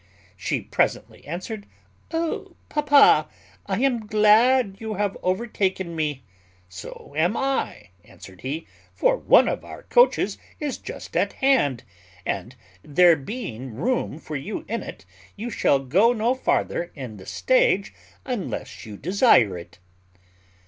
She 0.35 0.61
presently 0.61 1.23
answered, 1.27 1.67
"O 2.11 2.55
papa, 2.69 3.29
I 3.67 3.81
am 3.81 4.07
glad 4.07 4.77
you 4.79 4.95
have 4.95 5.15
overtaken 5.21 5.95
me." 5.95 6.23
"So 6.67 7.13
am 7.15 7.37
I," 7.37 7.91
answered 8.03 8.41
he; 8.41 8.65
"for 8.95 9.15
one 9.15 9.47
of 9.47 9.63
our 9.63 9.83
coaches 9.83 10.39
is 10.59 10.79
just 10.79 11.15
at 11.15 11.33
hand; 11.33 11.83
and, 12.25 12.55
there 12.81 13.15
being 13.15 13.75
room 13.75 14.17
for 14.17 14.35
you 14.35 14.65
in 14.67 14.81
it, 14.81 15.05
you 15.35 15.51
shall 15.51 15.77
go 15.77 16.13
no 16.13 16.33
farther 16.33 16.91
in 16.95 17.17
the 17.17 17.27
stage 17.27 17.93
unless 18.25 18.87
you 18.87 18.97
desire 18.97 19.55
it." 19.55 19.77